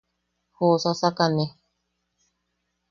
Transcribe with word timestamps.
Joʼosasakane. 0.57 1.45